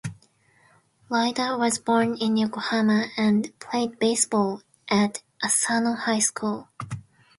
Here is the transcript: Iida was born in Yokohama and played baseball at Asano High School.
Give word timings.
Iida 1.11 1.59
was 1.59 1.77
born 1.77 2.17
in 2.17 2.35
Yokohama 2.35 3.09
and 3.17 3.53
played 3.59 3.99
baseball 3.99 4.63
at 4.89 5.21
Asano 5.43 5.93
High 5.93 6.17
School. 6.17 6.67